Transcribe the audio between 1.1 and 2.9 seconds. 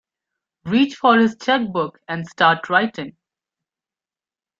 his cheque-book and start